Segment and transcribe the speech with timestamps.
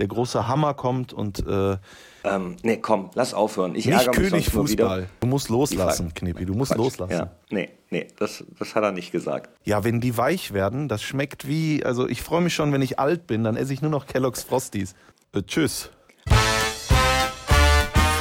[0.00, 1.76] der große Hammer kommt und äh,
[2.24, 3.74] ähm, nee, komm, lass aufhören.
[3.74, 4.98] Ich nicht ärgere mich König Fußball.
[4.98, 5.06] wieder.
[5.20, 6.78] Du musst loslassen, Knippi, du musst Quatsch.
[6.78, 7.12] loslassen.
[7.12, 9.50] Ja, nee, nee, das, das hat er nicht gesagt.
[9.64, 12.98] Ja, wenn die weich werden, das schmeckt wie, also ich freue mich schon, wenn ich
[12.98, 14.94] alt bin, dann esse ich nur noch Kellogg's Frosties.
[15.32, 15.90] Äh, tschüss.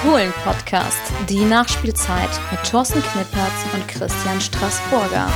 [0.04, 5.27] Fohlen-Podcast, die Nachspielzeit mit Thorsten Knippertz und Christian Straßburger.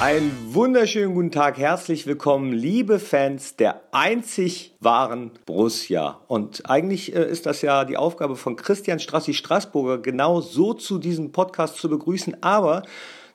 [0.00, 6.20] Einen wunderschönen guten Tag, herzlich willkommen, liebe Fans der einzig wahren Borussia.
[6.28, 10.98] Und eigentlich äh, ist das ja die Aufgabe von Christian Strassi Straßburger, genau so zu
[10.98, 12.44] diesem Podcast zu begrüßen.
[12.44, 12.84] Aber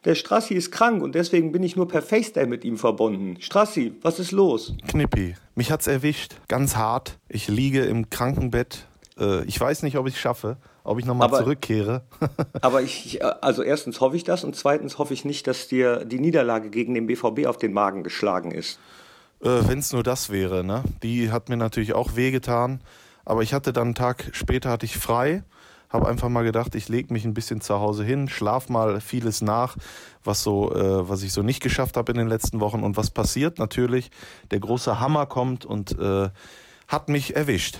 [0.05, 3.41] der Strassi ist krank und deswegen bin ich nur per FaceTime mit ihm verbunden.
[3.41, 4.73] Strassi, was ist los?
[4.87, 7.19] Knippi, mich hat's erwischt, ganz hart.
[7.27, 8.87] Ich liege im Krankenbett.
[9.19, 12.03] Äh, ich weiß nicht, ob ich es schaffe, ob ich nochmal zurückkehre.
[12.61, 16.05] Aber ich, ich, also erstens hoffe ich das und zweitens hoffe ich nicht, dass dir
[16.05, 18.79] die Niederlage gegen den BVB auf den Magen geschlagen ist.
[19.41, 20.83] Äh, Wenn es nur das wäre, ne?
[21.01, 22.81] Die hat mir natürlich auch wehgetan.
[23.25, 25.43] Aber ich hatte dann einen Tag später hatte ich frei,
[25.89, 29.41] habe einfach mal gedacht, ich lege mich ein bisschen zu Hause hin, schlaf mal vieles
[29.41, 29.77] nach,
[30.23, 32.83] was so, äh, was ich so nicht geschafft habe in den letzten Wochen.
[32.83, 33.59] Und was passiert?
[33.59, 34.11] Natürlich,
[34.51, 36.29] der große Hammer kommt und äh,
[36.87, 37.79] hat mich erwischt.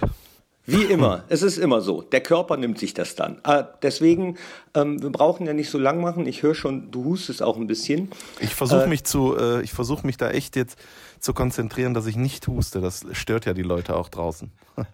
[0.66, 2.02] Wie immer, es ist immer so.
[2.02, 3.39] Der Körper nimmt sich das dann.
[3.44, 4.38] Ah, deswegen,
[4.73, 6.25] ähm, wir brauchen ja nicht so lang machen.
[6.25, 8.09] Ich höre schon, du hustest auch ein bisschen.
[8.39, 10.80] Ich versuche Äh, mich zu, äh, ich versuche mich da echt jetzt
[11.20, 12.80] zu konzentrieren, dass ich nicht huste.
[12.80, 14.52] Das stört ja die Leute auch draußen.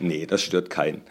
[0.00, 1.02] Nee, das stört keinen,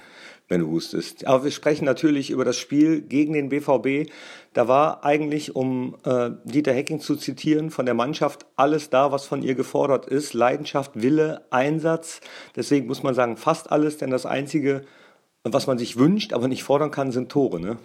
[0.51, 1.25] wenn du hustest.
[1.25, 4.11] Aber wir sprechen natürlich über das Spiel gegen den BVB.
[4.53, 9.25] Da war eigentlich, um äh, Dieter Hecking zu zitieren, von der Mannschaft alles da, was
[9.25, 10.33] von ihr gefordert ist.
[10.33, 12.19] Leidenschaft, Wille, Einsatz.
[12.55, 14.83] Deswegen muss man sagen, fast alles, denn das Einzige,
[15.43, 17.61] was man sich wünscht, aber nicht fordern kann, sind Tore.
[17.61, 17.77] Ne?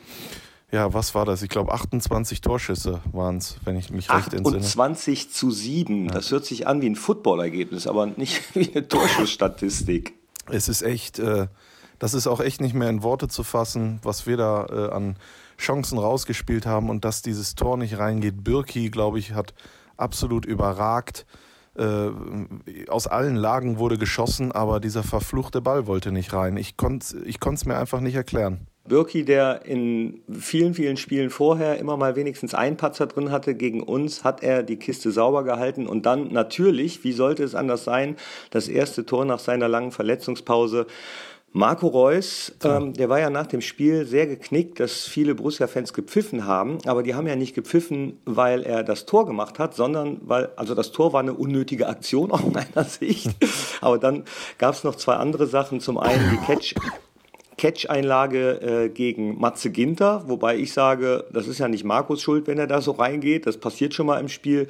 [0.73, 1.43] Ja, was war das?
[1.43, 4.59] Ich glaube 28 Torschüsse waren es, wenn ich mich recht entsinne.
[4.59, 6.09] 28 zu 7.
[6.09, 10.15] Das hört sich an wie ein Footballergebnis, aber nicht wie eine Torschussstatistik.
[10.51, 11.47] Es ist echt, äh,
[11.99, 15.17] das ist auch echt nicht mehr in Worte zu fassen, was wir da äh, an
[15.59, 18.45] Chancen rausgespielt haben und dass dieses Tor nicht reingeht.
[18.45, 19.55] Birki, glaube ich, hat
[19.97, 21.27] absolut überragt.
[21.77, 22.11] Äh,
[22.89, 26.57] aus allen Lagen wurde geschossen, aber dieser verfluchte Ball wollte nicht rein.
[26.57, 28.67] Ich konnte es mir einfach nicht erklären.
[28.89, 33.83] Birki, der in vielen, vielen Spielen vorher immer mal wenigstens einen Patzer drin hatte, gegen
[33.83, 38.17] uns hat er die Kiste sauber gehalten und dann natürlich, wie sollte es anders sein,
[38.51, 40.87] das erste Tor nach seiner langen Verletzungspause.
[41.57, 46.45] Marco Reus, ähm, der war ja nach dem Spiel sehr geknickt, dass viele Borussia-Fans gepfiffen
[46.45, 50.51] haben, aber die haben ja nicht gepfiffen, weil er das Tor gemacht hat, sondern weil,
[50.57, 53.31] also das Tor war eine unnötige Aktion aus meiner Sicht.
[53.81, 54.25] Aber dann
[54.59, 55.81] gab es noch zwei andere Sachen.
[55.81, 56.75] Zum einen die Catch,
[57.57, 62.59] Catch-Einlage äh, gegen Matze Ginter, wobei ich sage, das ist ja nicht Markus Schuld, wenn
[62.59, 63.47] er da so reingeht.
[63.47, 64.69] Das passiert schon mal im Spiel.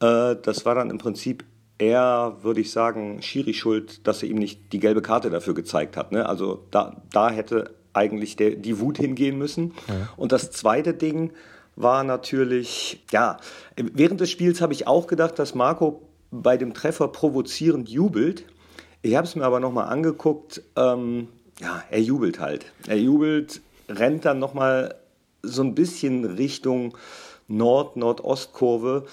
[0.00, 1.44] Äh, das war dann im Prinzip
[1.78, 5.96] eher, würde ich sagen, Schiri schuld, dass er ihm nicht die gelbe Karte dafür gezeigt
[5.96, 6.12] hat.
[6.12, 6.26] Ne?
[6.26, 9.74] Also da, da hätte eigentlich der, die Wut hingehen müssen.
[10.16, 11.32] Und das zweite Ding
[11.76, 13.38] war natürlich, ja,
[13.76, 18.44] während des Spiels habe ich auch gedacht, dass Marco bei dem Treffer provozierend jubelt.
[19.02, 20.62] Ich habe es mir aber nochmal angeguckt.
[20.76, 21.28] Ähm,
[21.60, 22.66] ja, er jubelt halt.
[22.86, 24.96] Er jubelt, rennt dann nochmal
[25.42, 26.96] so ein bisschen Richtung
[27.48, 29.06] Nord-Nordostkurve.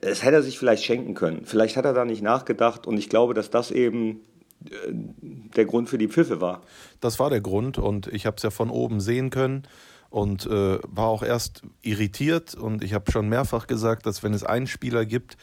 [0.00, 1.44] Es hätte er sich vielleicht schenken können.
[1.44, 4.20] Vielleicht hat er da nicht nachgedacht und ich glaube, dass das eben
[4.64, 4.70] äh,
[5.56, 6.62] der Grund für die Pfiffe war.
[7.00, 9.64] Das war der Grund und ich habe es ja von oben sehen können
[10.10, 14.44] und äh, war auch erst irritiert und ich habe schon mehrfach gesagt, dass wenn es
[14.44, 15.36] einen Spieler gibt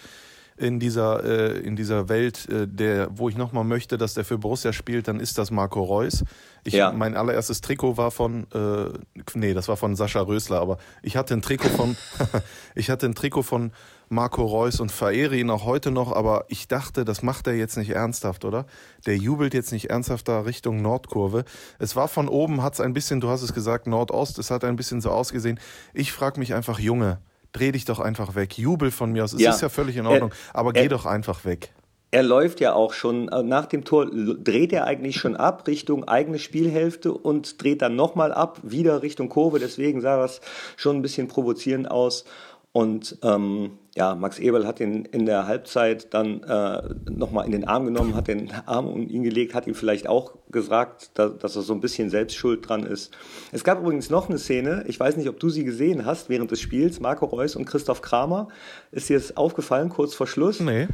[0.61, 4.37] in dieser, äh, in dieser Welt, äh, der, wo ich nochmal möchte, dass der für
[4.37, 6.23] Borussia spielt, dann ist das Marco Reus.
[6.63, 6.91] Ich, Ja.
[6.91, 11.33] Mein allererstes Trikot war von, äh, nee, das war von Sascha Rösler, aber ich hatte
[11.33, 11.97] ein Trikot von,
[12.75, 13.71] ich hatte ein Trikot von
[14.09, 17.77] Marco Reus und verehre ihn auch heute noch, aber ich dachte, das macht er jetzt
[17.77, 18.67] nicht ernsthaft, oder?
[19.07, 21.43] Der jubelt jetzt nicht ernsthaft da Richtung Nordkurve.
[21.79, 24.63] Es war von oben, hat es ein bisschen, du hast es gesagt, Nordost, es hat
[24.63, 25.59] ein bisschen so ausgesehen.
[25.93, 27.19] Ich frage mich einfach, Junge,
[27.53, 28.57] dreh dich doch einfach weg.
[28.57, 29.33] Jubel von mir aus.
[29.33, 29.51] Es Ja.
[29.51, 31.73] ist ja völlig in Ordnung, aber geh äh, doch einfach weg.
[32.13, 36.05] Er läuft ja auch schon, äh, nach dem Tor dreht er eigentlich schon ab Richtung
[36.09, 39.59] eigene Spielhälfte und dreht dann nochmal ab, wieder Richtung Kurve.
[39.59, 40.41] Deswegen sah das
[40.75, 42.25] schon ein bisschen provozierend aus.
[42.73, 47.67] Und ähm, ja, Max Eberl hat ihn in der Halbzeit dann äh, nochmal in den
[47.67, 51.57] Arm genommen, hat den Arm um ihn gelegt, hat ihm vielleicht auch gesagt, da, dass
[51.57, 53.11] er so ein bisschen selbst schuld dran ist.
[53.51, 56.51] Es gab übrigens noch eine Szene, ich weiß nicht, ob du sie gesehen hast während
[56.51, 58.47] des Spiels, Marco Reus und Christoph Kramer.
[58.91, 60.61] Ist dir das aufgefallen, kurz vor Schluss?
[60.61, 60.87] Nee.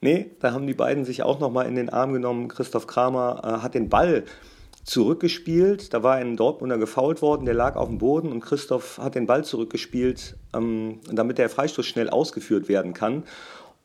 [0.00, 2.48] Nee, da haben die beiden sich auch nochmal in den Arm genommen.
[2.48, 4.24] Christoph Kramer äh, hat den Ball
[4.84, 5.94] zurückgespielt.
[5.94, 9.26] Da war ein Dortmunder gefault worden, der lag auf dem Boden und Christoph hat den
[9.26, 13.24] Ball zurückgespielt, ähm, damit der Freistoß schnell ausgeführt werden kann.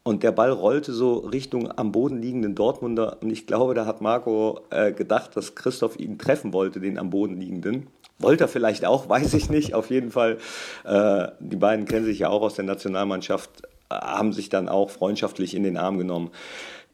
[0.03, 3.17] und der Ball rollte so Richtung am Boden liegenden Dortmunder.
[3.21, 7.09] Und ich glaube, da hat Marco äh, gedacht, dass Christoph ihn treffen wollte, den am
[7.09, 7.87] Boden liegenden.
[8.17, 9.73] Wollte er vielleicht auch, weiß ich nicht.
[9.73, 10.37] Auf jeden Fall,
[10.85, 14.89] äh, die beiden kennen sich ja auch aus der Nationalmannschaft, äh, haben sich dann auch
[14.91, 16.31] freundschaftlich in den Arm genommen.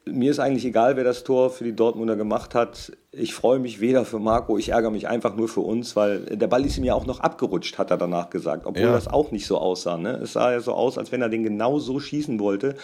[0.05, 2.91] Mir ist eigentlich egal, wer das Tor für die Dortmunder gemacht hat.
[3.11, 6.47] Ich freue mich weder für Marco, ich ärgere mich einfach nur für uns, weil der
[6.47, 8.91] Ball ist ihm ja auch noch abgerutscht, hat er danach gesagt, obwohl ja.
[8.91, 9.97] das auch nicht so aussah.
[9.97, 10.19] Ne?
[10.23, 12.75] Es sah ja so aus, als wenn er den genau so schießen wollte.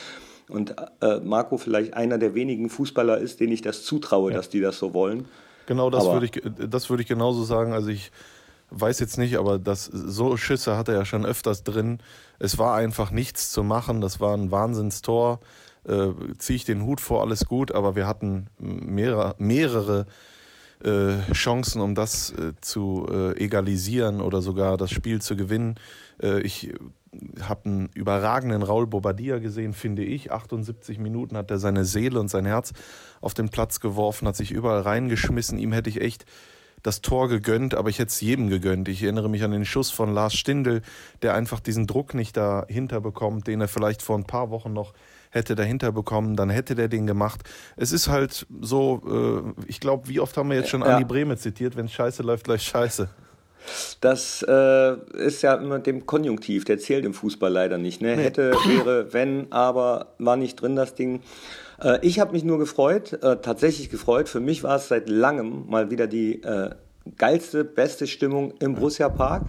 [0.48, 4.38] Und äh, Marco vielleicht einer der wenigen Fußballer ist, denen ich das zutraue, ja.
[4.38, 5.25] dass die das so wollen.
[5.68, 7.74] Genau, das würde ich, das würde ich genauso sagen.
[7.74, 8.12] Also ich
[8.72, 12.00] weiß jetzt nicht, aber das, so Schüsse hat er ja schon öfters drin.
[12.39, 14.01] Es war einfach nichts zu machen.
[14.01, 15.39] Das war ein Wahnsinnstor
[15.89, 20.06] äh, ziehe ich den Hut vor, alles gut, aber wir hatten mehrere, mehrere
[20.83, 25.75] äh, Chancen, um das äh, zu äh, egalisieren oder sogar das Spiel zu gewinnen.
[26.21, 26.74] Äh, ich
[27.41, 30.31] habe einen überragenden Raul Bobadilla gesehen, finde ich.
[30.31, 32.71] 78 Minuten hat er seine Seele und sein Herz
[33.19, 35.57] auf den Platz geworfen, hat sich überall reingeschmissen.
[35.57, 36.25] Ihm hätte ich echt
[36.83, 38.88] das Tor gegönnt, aber ich hätte es jedem gegönnt.
[38.88, 40.81] Ich erinnere mich an den Schuss von Lars Stindl,
[41.21, 44.94] der einfach diesen Druck nicht dahinter bekommt, den er vielleicht vor ein paar Wochen noch
[45.30, 47.42] hätte dahinter bekommen, dann hätte der den gemacht.
[47.76, 50.88] Es ist halt so, äh, ich glaube, wie oft haben wir jetzt schon ja.
[50.88, 53.10] Andi Breme zitiert, wenn scheiße läuft, läuft scheiße.
[54.02, 58.02] Das äh, ist ja immer dem Konjunktiv, der zählt im Fußball leider nicht.
[58.02, 58.16] Ne?
[58.16, 58.24] Nee.
[58.24, 61.22] Hätte, wäre, wenn, aber war nicht drin das Ding.
[61.82, 64.30] Äh, ich habe mich nur gefreut, äh, tatsächlich gefreut.
[64.30, 66.72] Für mich war es seit langem mal wieder die äh,
[67.18, 69.44] geilste, beste Stimmung im Borussia Park.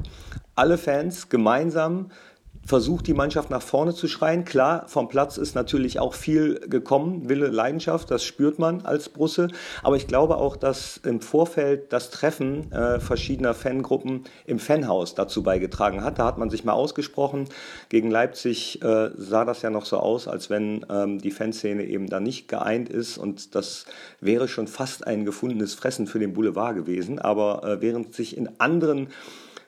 [0.54, 2.10] Alle Fans gemeinsam
[2.64, 4.44] versucht die Mannschaft nach vorne zu schreien.
[4.44, 9.48] Klar, vom Platz ist natürlich auch viel gekommen, Wille, Leidenschaft, das spürt man als Brusse.
[9.82, 15.42] Aber ich glaube auch, dass im Vorfeld das Treffen äh, verschiedener Fangruppen im Fanhaus dazu
[15.42, 16.18] beigetragen hat.
[16.18, 17.46] Da hat man sich mal ausgesprochen.
[17.88, 22.08] Gegen Leipzig äh, sah das ja noch so aus, als wenn ähm, die Fanszene eben
[22.08, 23.18] da nicht geeint ist.
[23.18, 23.86] Und das
[24.20, 27.18] wäre schon fast ein gefundenes Fressen für den Boulevard gewesen.
[27.18, 29.08] Aber äh, während sich in anderen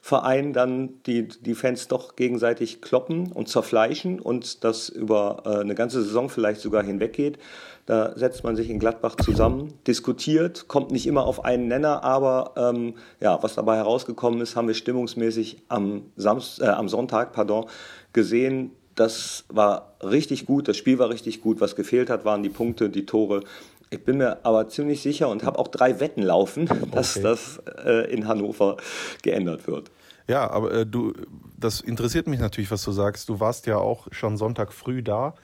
[0.04, 5.76] Verein dann die, die Fans doch gegenseitig kloppen und zerfleischen und das über äh, eine
[5.76, 7.38] ganze Saison vielleicht sogar hinweggeht.
[7.86, 12.52] Da setzt man sich in Gladbach zusammen, diskutiert, kommt nicht immer auf einen Nenner, aber
[12.56, 17.66] ähm, ja, was dabei herausgekommen ist, haben wir stimmungsmäßig am, Samst, äh, am Sonntag pardon,
[18.12, 18.72] gesehen.
[18.96, 21.60] Das war richtig gut, das Spiel war richtig gut.
[21.60, 23.44] Was gefehlt hat, waren die Punkte, die Tore.
[23.92, 27.22] Ich bin mir aber ziemlich sicher und habe auch drei Wetten laufen, dass okay.
[27.22, 28.78] das äh, in Hannover
[29.22, 29.90] geändert wird.
[30.26, 31.12] Ja, aber äh, du,
[31.58, 33.28] das interessiert mich natürlich, was du sagst.
[33.28, 35.34] Du warst ja auch schon Sonntag früh da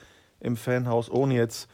[0.40, 1.68] im Fanhaus, ohne jetzt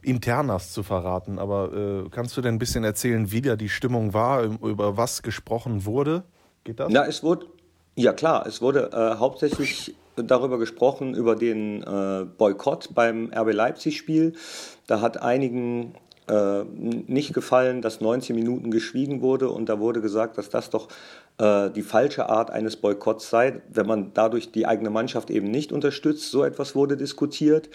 [0.00, 1.40] Internas zu verraten.
[1.40, 5.22] Aber äh, kannst du denn ein bisschen erzählen, wie da die Stimmung war, über was
[5.22, 6.22] gesprochen wurde?
[6.62, 6.92] Geht das?
[6.92, 7.46] Ja, es wurde,
[7.96, 14.34] ja klar, es wurde äh, hauptsächlich darüber gesprochen, über den äh, Boykott beim RB Leipzig-Spiel.
[14.86, 15.94] Da hat einigen
[16.28, 20.88] äh, nicht gefallen, dass 19 Minuten geschwiegen wurde und da wurde gesagt, dass das doch
[21.38, 25.72] äh, die falsche Art eines Boykotts sei, wenn man dadurch die eigene Mannschaft eben nicht
[25.72, 26.30] unterstützt.
[26.30, 27.68] So etwas wurde diskutiert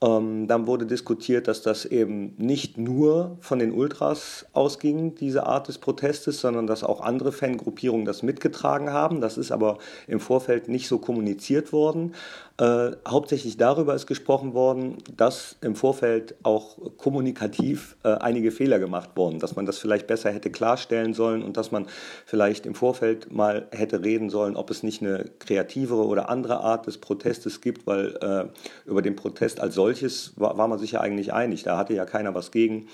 [0.00, 5.78] dann wurde diskutiert, dass das eben nicht nur von den Ultras ausging, diese Art des
[5.78, 9.20] Protestes, sondern dass auch andere Fangruppierungen das mitgetragen haben.
[9.20, 12.14] Das ist aber im Vorfeld nicht so kommuniziert worden.
[12.60, 19.10] Äh, hauptsächlich darüber ist gesprochen worden, dass im Vorfeld auch kommunikativ äh, einige Fehler gemacht
[19.14, 21.86] wurden, dass man das vielleicht besser hätte klarstellen sollen und dass man
[22.26, 26.88] vielleicht im Vorfeld mal hätte reden sollen, ob es nicht eine kreativere oder andere Art
[26.88, 29.87] des Protestes gibt, weil äh, über den Protest als solches
[30.36, 32.88] war, war man sich ja eigentlich einig, da hatte ja keiner was gegen.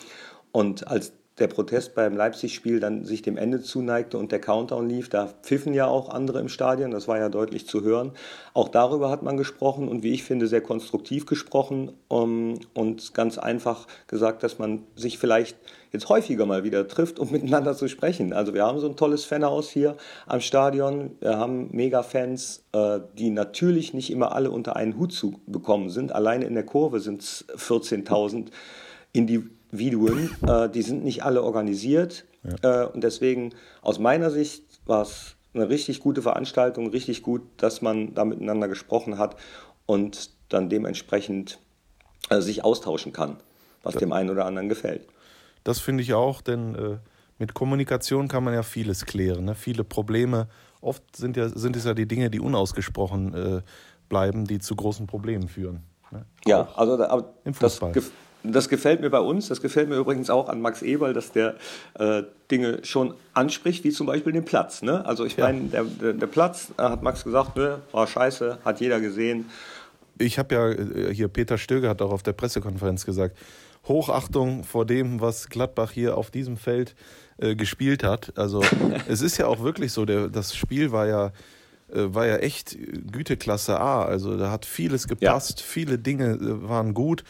[0.52, 5.08] Und als der Protest beim Leipzig-Spiel dann sich dem Ende zuneigte und der Countdown lief.
[5.08, 8.12] Da pfiffen ja auch andere im Stadion, das war ja deutlich zu hören.
[8.52, 13.38] Auch darüber hat man gesprochen und wie ich finde, sehr konstruktiv gesprochen um, und ganz
[13.38, 15.56] einfach gesagt, dass man sich vielleicht
[15.90, 18.32] jetzt häufiger mal wieder trifft, um miteinander zu sprechen.
[18.32, 23.30] Also wir haben so ein tolles Fanhaus hier am Stadion, wir haben Mega-Fans, äh, die
[23.30, 26.12] natürlich nicht immer alle unter einen Hut zu bekommen sind.
[26.12, 28.50] Alleine in der Kurve sind es 14.000
[29.12, 32.24] Individuen Individuen, äh, die sind nicht alle organisiert.
[32.62, 32.84] Ja.
[32.84, 33.50] Äh, und deswegen,
[33.82, 38.68] aus meiner Sicht, war es eine richtig gute Veranstaltung, richtig gut, dass man da miteinander
[38.68, 39.36] gesprochen hat
[39.86, 41.58] und dann dementsprechend
[42.30, 43.36] äh, sich austauschen kann,
[43.82, 45.06] was das, dem einen oder anderen gefällt.
[45.64, 46.96] Das finde ich auch, denn äh,
[47.38, 49.44] mit Kommunikation kann man ja vieles klären.
[49.44, 49.54] Ne?
[49.54, 50.48] Viele Probleme,
[50.80, 53.62] oft sind, ja, sind es ja die Dinge, die unausgesprochen äh,
[54.08, 55.82] bleiben, die zu großen Problemen führen.
[56.10, 56.24] Ne?
[56.46, 57.92] Ja, also aber im Fußball.
[57.92, 58.10] Das,
[58.44, 61.54] das gefällt mir bei uns, das gefällt mir übrigens auch an Max Eberl, dass der
[61.98, 64.82] äh, Dinge schon anspricht, wie zum Beispiel den Platz.
[64.82, 65.04] Ne?
[65.04, 65.46] Also ich ja.
[65.46, 69.46] meine, der, der, der, Platz, äh, hat Max gesagt, ne, war scheiße, hat jeder gesehen.
[70.18, 73.36] ich habe ja äh, hier, Peter Stöger hat auch auf der Pressekonferenz gesagt,
[73.86, 76.94] Hochachtung vor dem, was Gladbach hier auf diesem Feld
[77.38, 78.32] äh, gespielt hat.
[78.36, 78.62] Also
[79.08, 81.26] es ist ja auch wirklich so, der, das Spiel war ja,
[81.92, 82.76] äh, war ja echt
[83.10, 84.04] Güteklasse A.
[84.04, 85.66] Also da hat vieles gepasst, ja.
[85.66, 87.24] viele Dinge äh, waren gut.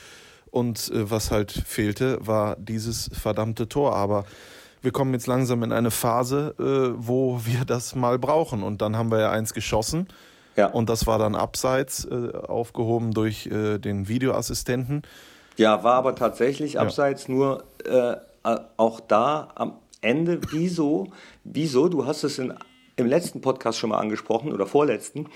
[0.54, 3.96] Und äh, was halt fehlte, war dieses verdammte Tor.
[3.96, 4.24] Aber
[4.82, 8.62] wir kommen jetzt langsam in eine Phase, äh, wo wir das mal brauchen.
[8.62, 10.06] Und dann haben wir ja eins geschossen.
[10.54, 10.68] Ja.
[10.68, 15.02] Und das war dann abseits, äh, aufgehoben durch äh, den Videoassistenten.
[15.56, 17.34] Ja, war aber tatsächlich abseits, ja.
[17.34, 18.14] nur äh,
[18.76, 21.08] auch da am Ende, wieso,
[21.42, 22.54] wieso, du hast es in,
[22.94, 25.26] im letzten Podcast schon mal angesprochen oder vorletzten,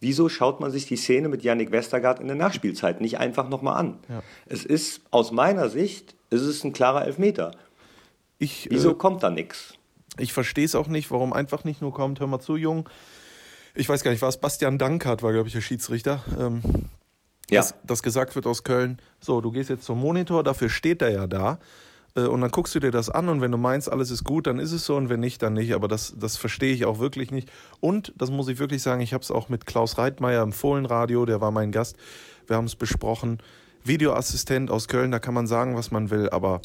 [0.00, 3.78] wieso schaut man sich die Szene mit Yannick Westergaard in der Nachspielzeit nicht einfach nochmal
[3.78, 3.98] an?
[4.08, 4.22] Ja.
[4.46, 7.52] Es ist aus meiner Sicht, es ist ein klarer Elfmeter.
[8.38, 9.74] Ich, wieso äh, kommt da nichts?
[10.18, 12.88] Ich verstehe es auch nicht, warum einfach nicht nur kommt, hör mal zu, Jung.
[13.74, 16.24] Ich weiß gar nicht, was Bastian Dankert war, glaube ich, der Schiedsrichter.
[16.38, 16.62] Ähm,
[17.50, 17.60] ja.
[17.60, 21.10] dass, dass gesagt wird aus Köln, so, du gehst jetzt zum Monitor, dafür steht er
[21.10, 21.58] ja da.
[22.16, 24.46] Äh, und dann guckst du dir das an und wenn du meinst, alles ist gut,
[24.46, 25.74] dann ist es so und wenn nicht, dann nicht.
[25.74, 27.50] Aber das, das verstehe ich auch wirklich nicht.
[27.80, 31.26] Und, das muss ich wirklich sagen, ich habe es auch mit Klaus Reitmeier im Fohlenradio,
[31.26, 31.96] der war mein Gast.
[32.46, 33.38] Wir haben es besprochen.
[33.84, 36.60] Videoassistent aus Köln, da kann man sagen, was man will, aber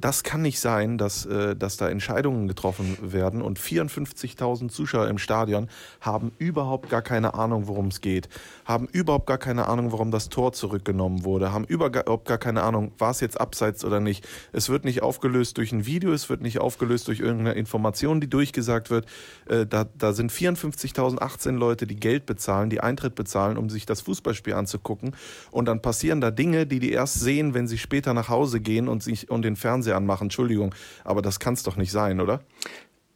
[0.00, 5.18] das kann nicht sein, dass, äh, dass da Entscheidungen getroffen werden und 54.000 Zuschauer im
[5.18, 5.68] Stadion
[6.00, 8.28] haben überhaupt gar keine Ahnung, worum es geht,
[8.64, 12.92] haben überhaupt gar keine Ahnung, warum das Tor zurückgenommen wurde, haben überhaupt gar keine Ahnung,
[12.98, 14.26] war es jetzt abseits oder nicht.
[14.52, 18.30] Es wird nicht aufgelöst durch ein Video, es wird nicht aufgelöst durch irgendeine Information, die
[18.30, 19.06] durchgesagt wird.
[19.48, 24.00] Äh, da, da sind 54.018 Leute, die Geld bezahlen, die Eintritt bezahlen, um sich das
[24.00, 25.14] Fußballspiel anzugucken.
[25.50, 28.88] Und dann passieren da Dinge, die die erst sehen, wenn sie später nach Hause gehen
[28.88, 32.20] und sich und den Fernseher Fernseher anmachen, Entschuldigung, aber das kann es doch nicht sein,
[32.20, 32.40] oder?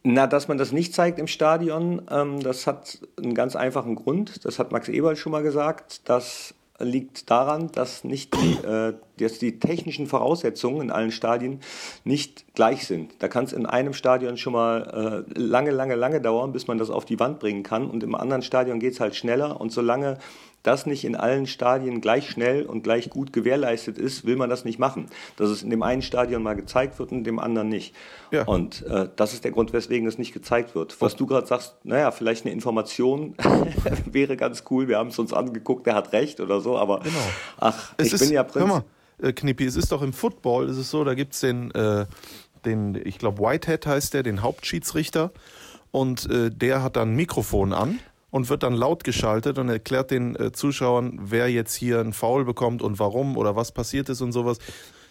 [0.03, 4.45] Na, dass man das nicht zeigt im Stadion, ähm, das hat einen ganz einfachen Grund.
[4.45, 6.07] Das hat Max Eberl schon mal gesagt.
[6.07, 11.61] Das liegt daran, dass nicht die, äh, dass die technischen Voraussetzungen in allen Stadien
[12.03, 13.13] nicht gleich sind.
[13.19, 16.77] Da kann es in einem Stadion schon mal äh, lange, lange, lange dauern, bis man
[16.77, 17.89] das auf die Wand bringen kann.
[17.89, 19.59] Und im anderen Stadion geht es halt schneller.
[19.59, 20.19] Und solange
[20.65, 24.65] das nicht in allen Stadien gleich schnell und gleich gut gewährleistet ist, will man das
[24.65, 25.07] nicht machen.
[25.37, 27.93] Dass es in dem einen Stadion mal gezeigt wird und in dem anderen nicht.
[28.31, 28.43] Ja.
[28.43, 30.99] Und äh, das ist der Grund, weswegen es nicht gezeigt wird.
[31.01, 33.35] Was du gerade sagst, naja, vielleicht eine Information
[34.05, 34.87] wäre ganz cool.
[34.87, 37.15] Wir haben es uns angeguckt, der hat recht oder so, aber genau.
[37.59, 38.65] ach, es ich ist, bin ja Prinz.
[38.65, 38.83] Hör mal,
[39.21, 42.05] äh, Knippi, es ist doch im Football, ist es so, da gibt es den, äh,
[42.65, 45.31] den, ich glaube, Whitehead heißt der, den Hauptschiedsrichter.
[45.91, 47.99] Und äh, der hat dann ein Mikrofon an
[48.35, 52.43] und wird dann laut geschaltet und erklärt den äh, Zuschauern, wer jetzt hier einen Foul
[52.43, 54.57] bekommt und warum oder was passiert ist und sowas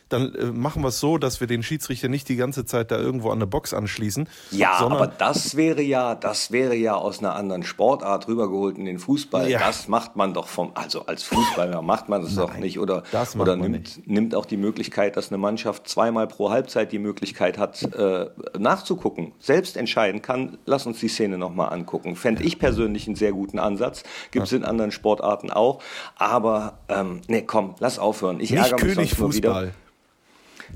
[0.08, 2.98] dann äh, machen wir es so, dass wir den Schiedsrichter nicht die ganze Zeit da
[2.98, 4.28] irgendwo an eine Box anschließen.
[4.50, 8.98] Ja, aber das wäre ja, das wäre ja aus einer anderen Sportart rübergeholt in den
[8.98, 9.50] Fußball.
[9.50, 9.58] Ja.
[9.58, 13.02] Das macht man doch vom, also als Fußballer macht man das Nein, doch nicht oder,
[13.38, 14.06] oder nimmt, nicht.
[14.06, 18.26] nimmt auch die Möglichkeit, dass eine Mannschaft zweimal pro Halbzeit die Möglichkeit hat, äh,
[18.58, 20.58] nachzugucken, selbst entscheiden kann.
[20.66, 22.16] Lass uns die Szene nochmal angucken.
[22.16, 24.02] Fände ich persönlich einen sehr guten Ansatz.
[24.30, 25.80] Gibt es in anderen Sportarten auch.
[26.16, 28.40] Aber ähm, nee, komm, lass aufhören.
[28.40, 29.62] Ich nicht ärgere mich König sonst Fußball.
[29.64, 29.74] wieder.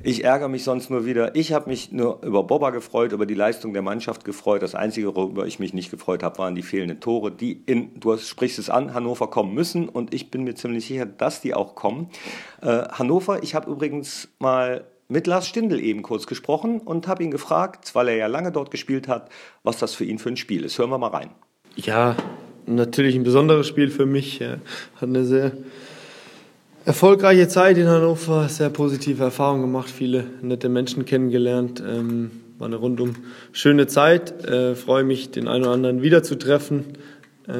[0.02, 1.34] Ich ärgere mich sonst nur wieder.
[1.34, 4.62] Ich habe mich nur über Boba gefreut, über die Leistung der Mannschaft gefreut.
[4.62, 8.16] Das Einzige, worüber ich mich nicht gefreut habe, waren die fehlenden Tore, die in, du
[8.16, 9.88] sprichst es an, Hannover kommen müssen.
[9.88, 12.10] Und ich bin mir ziemlich sicher, dass die auch kommen.
[12.62, 17.30] Äh, Hannover, ich habe übrigens mal mit Lars Stindl eben kurz gesprochen und habe ihn
[17.30, 19.30] gefragt, weil er ja lange dort gespielt hat,
[19.62, 20.78] was das für ihn für ein Spiel ist.
[20.78, 21.30] Hören wir mal rein.
[21.76, 22.16] Ja,
[22.66, 24.40] natürlich ein besonderes Spiel für mich.
[24.40, 24.60] Hat
[25.02, 25.52] eine sehr
[26.88, 31.82] erfolgreiche Zeit in Hannover, sehr positive Erfahrungen gemacht, viele nette Menschen kennengelernt.
[31.86, 33.14] Ähm, war eine rundum
[33.52, 34.42] schöne Zeit.
[34.46, 36.94] Äh, freue mich, den einen oder anderen wiederzutreffen
[37.46, 37.52] äh,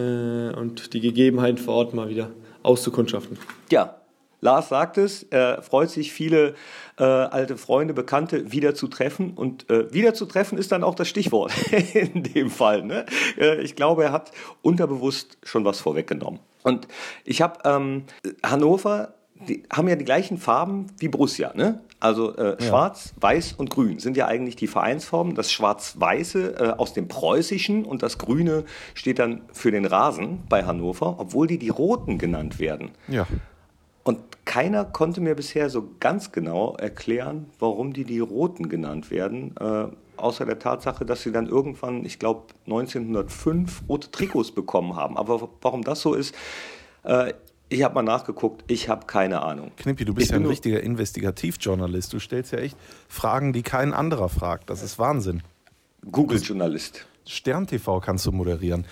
[0.55, 2.31] und die Gegebenheiten vor Ort mal wieder
[2.63, 3.37] auszukundschaften.
[3.71, 3.97] Ja,
[4.41, 6.55] Lars sagt es, er freut sich, viele
[6.99, 9.33] äh, alte Freunde, Bekannte wieder zu treffen.
[9.35, 11.53] Und äh, wieder zu treffen ist dann auch das Stichwort
[11.93, 12.83] in dem Fall.
[12.83, 13.05] Ne?
[13.37, 14.33] Äh, ich glaube, er hat
[14.63, 16.41] unterbewusst schon was vorweggenommen.
[16.63, 16.89] Und
[17.25, 18.05] ich habe ähm,
[18.43, 19.15] Hannover
[19.47, 21.81] die haben ja die gleichen Farben wie Borussia, ne?
[22.01, 22.61] Also äh, ja.
[22.61, 25.35] Schwarz, Weiß und Grün sind ja eigentlich die Vereinsformen.
[25.35, 28.65] Das Schwarz-Weiße äh, aus dem Preußischen und das Grüne
[28.95, 32.91] steht dann für den Rasen bei Hannover, obwohl die die Roten genannt werden.
[33.09, 33.27] Ja.
[34.05, 39.55] Und keiner konnte mir bisher so ganz genau erklären, warum die die Roten genannt werden.
[39.61, 45.17] Äh, außer der Tatsache, dass sie dann irgendwann, ich glaube 1905, rote Trikots bekommen haben.
[45.17, 46.35] Aber warum das so ist,
[47.03, 47.35] äh,
[47.69, 49.73] ich habe mal nachgeguckt, ich habe keine Ahnung.
[49.77, 52.13] Knippi, du bist ich ja ein richtiger Investigativjournalist.
[52.13, 52.77] Du stellst ja echt
[53.09, 54.71] Fragen, die kein anderer fragt.
[54.71, 55.43] Das ist Wahnsinn.
[56.11, 57.07] Google-Journalist.
[57.27, 58.87] Stern TV kannst du moderieren.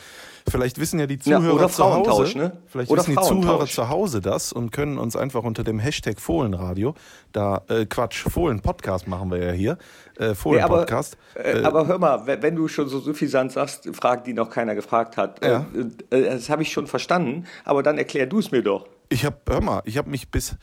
[0.48, 2.52] Vielleicht wissen ja die Zuhörer ja, zu Hause, ne?
[2.68, 6.20] vielleicht oder wissen die Zuhörer zu Hause das und können uns einfach unter dem Hashtag
[6.20, 6.94] Fohlenradio,
[7.32, 9.76] da äh, Quatsch, Fohlen Podcast machen wir ja hier,
[10.16, 11.16] äh, Podcast.
[11.34, 14.50] Nee, aber, äh, aber, hör mal, wenn du schon so suffisant sagst, Fragen, die noch
[14.50, 15.66] keiner gefragt hat, ja.
[16.10, 18.86] Äh, äh, das habe ich schon verstanden, aber dann erklär du es mir doch.
[19.08, 20.56] Ich habe, hör mal, ich habe mich bis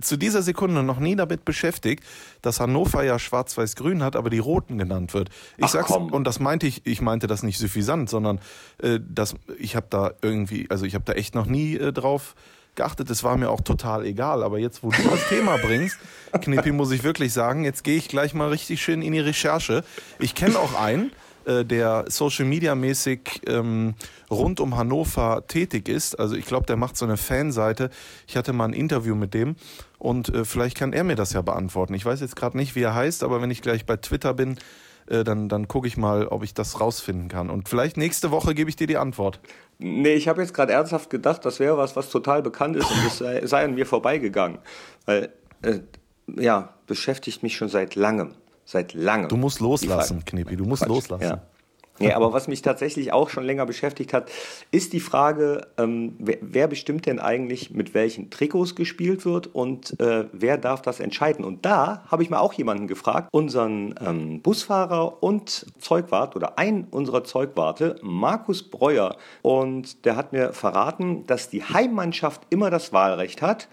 [0.00, 2.04] zu dieser Sekunde noch nie damit beschäftigt,
[2.40, 5.28] dass Hannover ja schwarz-weiß-grün hat, aber die Roten genannt wird.
[5.56, 6.12] Ich Ach, sag's, komm.
[6.12, 8.40] und das meinte ich, ich meinte das nicht suffisant, sondern
[8.78, 12.34] äh, das, ich habe da irgendwie, also ich habe da echt noch nie äh, drauf
[12.74, 13.10] geachtet.
[13.10, 14.42] Es war mir auch total egal.
[14.42, 15.98] Aber jetzt, wo du das Thema bringst,
[16.40, 19.84] Knippi, muss ich wirklich sagen, jetzt gehe ich gleich mal richtig schön in die Recherche.
[20.18, 21.12] Ich kenne auch einen,
[21.44, 23.94] äh, der Social Media mäßig ähm,
[24.30, 26.18] rund um Hannover tätig ist.
[26.18, 27.90] Also ich glaube, der macht so eine Fanseite.
[28.26, 29.56] Ich hatte mal ein Interview mit dem
[29.98, 31.94] und äh, vielleicht kann er mir das ja beantworten.
[31.94, 34.56] Ich weiß jetzt gerade nicht, wie er heißt, aber wenn ich gleich bei Twitter bin,
[35.06, 37.50] äh, dann, dann gucke ich mal, ob ich das rausfinden kann.
[37.50, 39.40] Und vielleicht nächste Woche gebe ich dir die Antwort.
[39.78, 43.04] Nee, ich habe jetzt gerade ernsthaft gedacht, das wäre was, was total bekannt ist und
[43.04, 44.58] das sei, sei an mir vorbeigegangen.
[45.06, 45.30] Weil,
[45.62, 45.80] äh,
[46.26, 49.28] ja, beschäftigt mich schon seit langem seit langem.
[49.28, 50.88] Du musst loslassen, Knepi, du musst Quatsch.
[50.88, 51.24] loslassen.
[51.24, 51.42] Ja.
[52.02, 54.30] Nee, aber was mich tatsächlich auch schon länger beschäftigt hat,
[54.70, 59.98] ist die Frage, ähm, wer, wer, bestimmt denn eigentlich, mit welchen Trikots gespielt wird und
[60.00, 61.44] äh, wer darf das entscheiden?
[61.44, 66.84] Und da habe ich mal auch jemanden gefragt, unseren ähm, Busfahrer und Zeugwart oder einen
[66.90, 69.16] unserer Zeugwarte, Markus Breuer.
[69.42, 73.68] Und der hat mir verraten, dass die Heimmannschaft immer das Wahlrecht hat,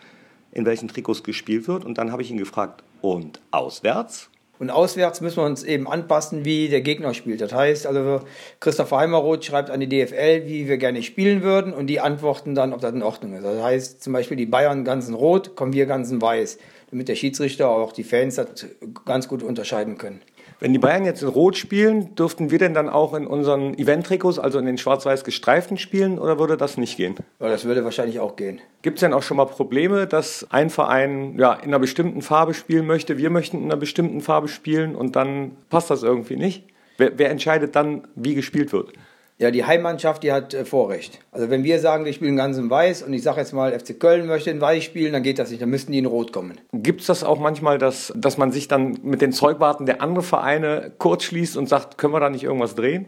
[0.52, 1.86] in welchen Trikots gespielt wird.
[1.86, 4.30] Und dann habe ich ihn gefragt, und auswärts?
[4.60, 7.40] Und auswärts müssen wir uns eben anpassen, wie der Gegner spielt.
[7.40, 8.22] Das heißt, also
[8.60, 12.74] Christopher Heimeroth schreibt an die DFL, wie wir gerne spielen würden, und die antworten dann,
[12.74, 13.46] ob das in Ordnung ist.
[13.46, 16.58] Das heißt, zum Beispiel die Bayern ganz in Rot, kommen wir ganz in Weiß,
[16.92, 18.68] damit der Schiedsrichter, auch die Fans das
[19.06, 20.22] ganz gut unterscheiden können.
[20.62, 24.40] Wenn die Bayern jetzt in Rot spielen, dürften wir denn dann auch in unseren Event-Trikots,
[24.40, 27.16] also in den schwarz-weiß gestreiften spielen, oder würde das nicht gehen?
[27.40, 28.60] Ja, das würde wahrscheinlich auch gehen.
[28.82, 32.54] Gibt es denn auch schon mal Probleme, dass ein Verein ja, in einer bestimmten Farbe
[32.54, 36.66] spielen möchte, wir möchten in einer bestimmten Farbe spielen und dann passt das irgendwie nicht?
[36.98, 38.92] Wer, wer entscheidet dann, wie gespielt wird?
[39.40, 41.20] Ja, die Heimmannschaft, die hat äh, Vorrecht.
[41.32, 43.98] Also wenn wir sagen, wir spielen ganz in Weiß und ich sage jetzt mal, FC
[43.98, 46.60] Köln möchte in Weiß spielen, dann geht das nicht, dann müssten die in Rot kommen.
[46.74, 50.26] Gibt es das auch manchmal, dass, dass man sich dann mit den Zeugwarten der anderen
[50.26, 53.06] Vereine kurz schließt und sagt, können wir da nicht irgendwas drehen?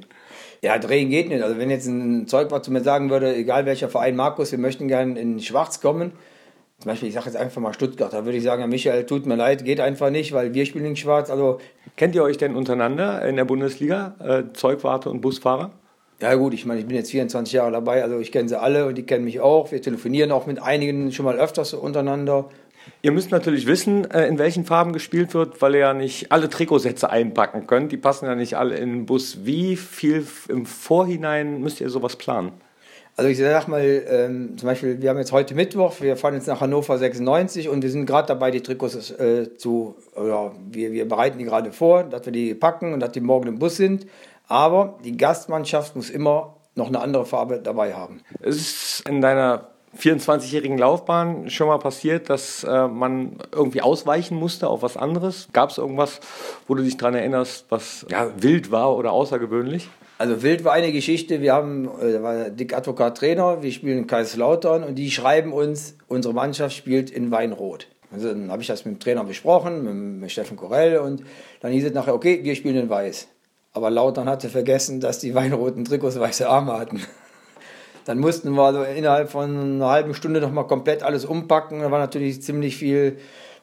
[0.61, 1.43] Ja, drehen geht nicht.
[1.43, 4.87] Also wenn jetzt ein Zeugwart zu mir sagen würde, egal welcher Verein, Markus, wir möchten
[4.87, 6.13] gerne in Schwarz kommen,
[6.79, 9.25] zum Beispiel, ich sage jetzt einfach mal Stuttgart, da würde ich sagen, ja, Michael, tut
[9.25, 11.29] mir leid, geht einfach nicht, weil wir spielen in Schwarz.
[11.29, 11.59] Also
[11.95, 15.71] Kennt ihr euch denn untereinander in der Bundesliga, äh, Zeugwarte und Busfahrer?
[16.21, 18.85] Ja gut, ich meine, ich bin jetzt 24 Jahre dabei, also ich kenne sie alle
[18.85, 19.71] und die kennen mich auch.
[19.71, 22.47] Wir telefonieren auch mit einigen schon mal öfters untereinander.
[23.01, 26.47] Ihr müsst natürlich wissen, äh, in welchen Farben gespielt wird, weil ihr ja nicht alle
[26.47, 27.91] Trikotsätze einpacken könnt.
[27.91, 29.45] Die passen ja nicht alle in den Bus.
[29.45, 32.51] Wie viel im Vorhinein müsst ihr sowas planen?
[33.17, 36.47] Also ich sag mal, ähm, zum Beispiel, wir haben jetzt heute Mittwoch, wir fahren jetzt
[36.47, 41.07] nach Hannover 96 und wir sind gerade dabei, die Trikots äh, zu, oder wir, wir
[41.07, 44.07] bereiten die gerade vor, dass wir die packen und dass die morgen im Bus sind.
[44.51, 48.19] Aber die Gastmannschaft muss immer noch eine andere Farbe dabei haben.
[48.41, 54.67] Es ist in deiner 24-jährigen Laufbahn schon mal passiert, dass äh, man irgendwie ausweichen musste
[54.67, 55.47] auf was anderes?
[55.53, 56.19] Gab es irgendwas,
[56.67, 59.87] wo du dich daran erinnerst, was ja, wild war oder außergewöhnlich?
[60.17, 63.99] Also wild war eine Geschichte, wir haben, äh, da war Dick Advokat Trainer, wir spielen
[63.99, 67.87] in Kaiserslautern und die schreiben uns, unsere Mannschaft spielt in Weinrot.
[68.11, 71.23] Also dann habe ich das mit dem Trainer besprochen, mit, mit Steffen Korell und
[71.61, 73.29] dann hieß es nachher, okay, wir spielen in Weiß.
[73.73, 77.01] Aber Lautern hatte vergessen, dass die weinroten Trikots weiße Arme hatten.
[78.05, 81.81] Dann mussten wir also innerhalb von einer halben Stunde nochmal komplett alles umpacken.
[81.81, 83.17] Da war natürlich ziemlich viel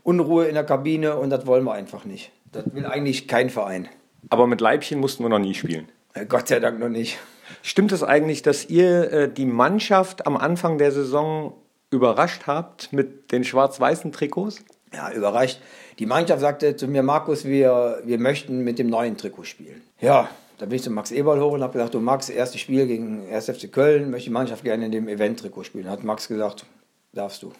[0.05, 2.31] Unruhe in der Kabine und das wollen wir einfach nicht.
[2.53, 3.88] Das will eigentlich kein Verein.
[4.31, 5.88] Aber mit Leibchen mussten wir noch nie spielen.
[6.14, 7.18] Äh, Gott sei Dank noch nicht.
[7.62, 11.55] Stimmt es eigentlich, dass ihr äh, die Mannschaft am Anfang der Saison
[11.90, 14.64] überrascht habt mit den schwarz-weißen Trikots?
[14.92, 15.61] Ja, überrascht.
[15.99, 19.83] Die Mannschaft sagte zu mir, Markus, wir, wir möchten mit dem neuen Trikot spielen.
[20.01, 22.87] Ja, da bin ich zu Max Eberl hoch und habe gesagt, du Max, erstes Spiel
[22.87, 23.47] gegen 1.
[23.51, 25.91] FC Köln, möchte die Mannschaft gerne in dem Event-Trikot spielen.
[25.91, 26.67] Hat Max gesagt,
[27.13, 27.53] darfst du.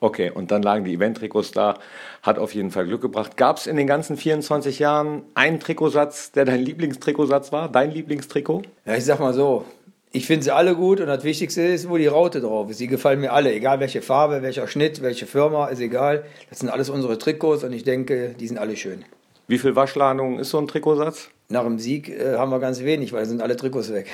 [0.00, 1.78] Okay, und dann lagen die Event-Trikots da,
[2.22, 3.36] hat auf jeden Fall Glück gebracht.
[3.36, 8.62] Gab es in den ganzen 24 Jahren einen Trikotsatz, der dein Lieblingstrikotsatz war, dein Lieblingstrikot?
[8.84, 9.64] Ja, ich sag mal so,
[10.10, 12.78] ich finde sie alle gut und das Wichtigste ist, wo die Raute drauf ist.
[12.78, 16.24] Sie gefallen mir alle, egal welche Farbe, welcher Schnitt, welche Firma, ist egal.
[16.50, 19.04] Das sind alles unsere Trikots und ich denke, die sind alle schön.
[19.48, 21.30] Wie viel Waschladung ist so ein Trikotsatz?
[21.48, 24.10] Nach dem Sieg äh, haben wir ganz wenig, weil sind alle Trikots weg.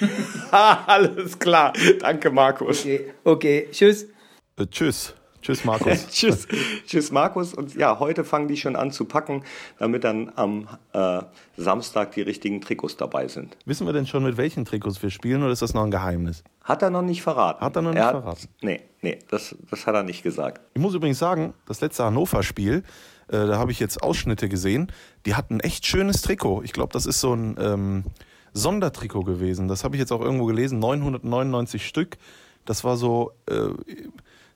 [0.50, 1.72] Alles klar.
[2.00, 2.80] Danke, Markus.
[2.80, 3.68] Okay, okay.
[3.70, 4.08] tschüss.
[4.56, 5.14] Äh, tschüss.
[5.42, 6.06] Tschüss, Markus.
[6.10, 6.46] tschüss,
[6.86, 7.52] tschüss, Markus.
[7.52, 9.42] Und ja, heute fangen die schon an zu packen,
[9.78, 11.22] damit dann am äh,
[11.56, 13.56] Samstag die richtigen Trikots dabei sind.
[13.64, 16.44] Wissen wir denn schon, mit welchen Trikots wir spielen oder ist das noch ein Geheimnis?
[16.62, 17.60] Hat er noch nicht verraten.
[17.60, 18.48] Hat er noch nicht er verraten?
[18.60, 20.60] Nee, nee, das, das hat er nicht gesagt.
[20.74, 22.84] Ich muss übrigens sagen, das letzte Hannover-Spiel,
[23.28, 24.92] äh, da habe ich jetzt Ausschnitte gesehen,
[25.26, 26.62] die hatten ein echt schönes Trikot.
[26.62, 28.04] Ich glaube, das ist so ein ähm,
[28.52, 29.68] Sondertrikot gewesen.
[29.68, 32.18] Das habe ich jetzt auch irgendwo gelesen, 999 Stück.
[32.64, 33.68] Das war so äh,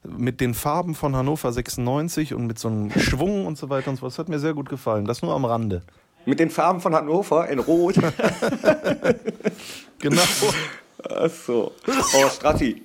[0.05, 3.97] mit den Farben von Hannover 96 und mit so einem Schwung und so weiter und
[3.97, 4.07] so.
[4.07, 5.05] Das hat mir sehr gut gefallen.
[5.05, 5.83] Das nur am Rande.
[6.25, 7.97] Mit den Farben von Hannover in Rot.
[9.99, 10.23] Genau.
[11.09, 11.73] Ach so.
[11.89, 12.83] Oh, Strati.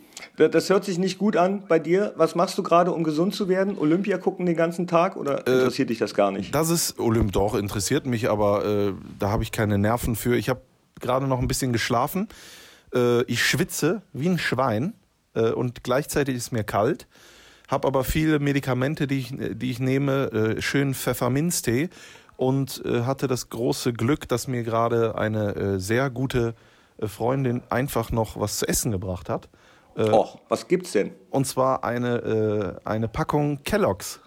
[0.49, 2.13] Das hört sich nicht gut an bei dir.
[2.15, 3.77] Was machst du gerade, um gesund zu werden?
[3.77, 6.53] Olympia gucken den ganzen Tag oder Äh, interessiert dich das gar nicht?
[6.55, 10.35] Das ist Olymp doch, interessiert mich, aber äh, da habe ich keine Nerven für.
[10.35, 10.61] Ich habe
[10.99, 12.27] gerade noch ein bisschen geschlafen.
[12.93, 14.93] Äh, ich schwitze wie ein Schwein
[15.33, 17.07] äh, und gleichzeitig ist mir kalt.
[17.67, 21.89] Habe aber viele Medikamente, die ich, die ich nehme, äh, schön Pfefferminztee
[22.35, 26.53] und äh, hatte das große Glück, dass mir gerade eine äh, sehr gute
[26.97, 29.47] äh, Freundin einfach noch was zu essen gebracht hat.
[29.95, 31.11] Äh, Och, was gibt's denn?
[31.29, 34.19] Und zwar eine, äh, eine Packung Kelloggs.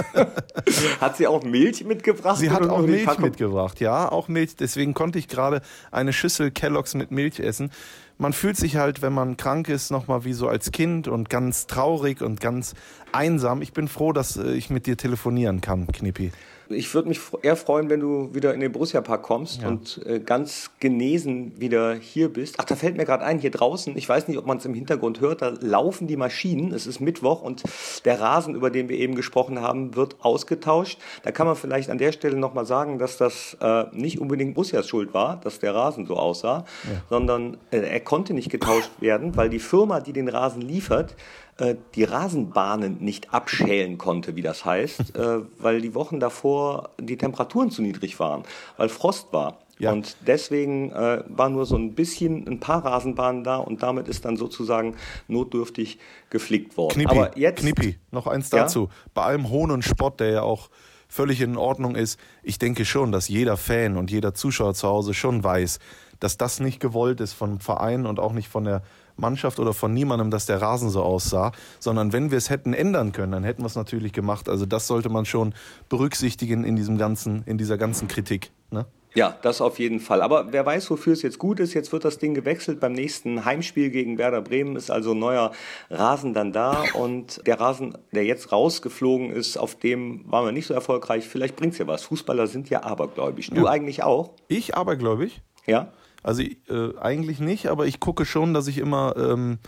[1.00, 2.38] Hat sie auch Milch mitgebracht?
[2.38, 3.24] Sie hat auch Milch Packung?
[3.24, 4.56] mitgebracht, ja, auch Milch.
[4.56, 7.70] Deswegen konnte ich gerade eine Schüssel Kelloggs mit Milch essen.
[8.18, 11.66] Man fühlt sich halt, wenn man krank ist, nochmal wie so als Kind und ganz
[11.66, 12.74] traurig und ganz
[13.12, 13.62] einsam.
[13.62, 16.30] Ich bin froh, dass äh, ich mit dir telefonieren kann, Knippi.
[16.70, 20.70] Ich würde mich eher freuen, wenn du wieder in den Borussia-Park kommst und äh, ganz
[20.78, 22.54] genesen wieder hier bist.
[22.58, 24.74] Ach, da fällt mir gerade ein, hier draußen, ich weiß nicht, ob man es im
[24.74, 26.72] Hintergrund hört, da laufen die Maschinen.
[26.72, 27.64] Es ist Mittwoch und
[28.04, 30.98] der Rasen, über den wir eben gesprochen haben, wird ausgetauscht.
[31.24, 34.88] Da kann man vielleicht an der Stelle nochmal sagen, dass das äh, nicht unbedingt Borussias
[34.88, 36.64] Schuld war, dass der Rasen so aussah,
[37.08, 41.16] sondern äh, er konnte nicht getauscht werden, weil die Firma, die den Rasen liefert,
[41.60, 47.16] äh, die Rasenbahnen nicht abschälen konnte, wie das heißt, äh, weil die Wochen davor die
[47.16, 48.44] Temperaturen zu niedrig waren,
[48.76, 49.58] weil Frost war.
[49.78, 49.92] Ja.
[49.92, 54.26] Und deswegen äh, war nur so ein bisschen ein paar Rasenbahnen da und damit ist
[54.26, 54.94] dann sozusagen
[55.26, 56.94] notdürftig geflickt worden.
[56.94, 58.60] Knippi, Aber jetzt, Knippi, noch eins Ja?
[58.60, 58.90] dazu.
[59.14, 60.68] Bei allem Hohn und Spott, der ja auch
[61.08, 65.14] völlig in Ordnung ist, ich denke schon, dass jeder Fan und jeder Zuschauer zu Hause
[65.14, 65.78] schon weiß,
[66.20, 68.82] dass das nicht gewollt ist vom Verein und auch nicht von der
[69.20, 73.12] Mannschaft oder von niemandem, dass der Rasen so aussah, sondern wenn wir es hätten ändern
[73.12, 74.48] können, dann hätten wir es natürlich gemacht.
[74.48, 75.54] Also das sollte man schon
[75.88, 78.50] berücksichtigen in diesem ganzen, in dieser ganzen Kritik.
[78.70, 78.86] Ne?
[79.14, 80.22] Ja, das auf jeden Fall.
[80.22, 81.74] Aber wer weiß, wofür es jetzt gut ist.
[81.74, 82.78] Jetzt wird das Ding gewechselt.
[82.78, 85.50] Beim nächsten Heimspiel gegen Werder Bremen ist also ein neuer
[85.90, 86.84] Rasen dann da.
[86.94, 91.26] Und der Rasen, der jetzt rausgeflogen ist, auf dem waren wir nicht so erfolgreich.
[91.26, 92.04] Vielleicht bringt's ja was.
[92.04, 93.50] Fußballer sind ja abergläubisch.
[93.50, 94.30] Du eigentlich auch?
[94.46, 95.42] Ich abergläubig?
[95.66, 95.92] Ja?
[96.22, 99.58] Also äh, eigentlich nicht, aber ich gucke schon, dass ich immer ähm,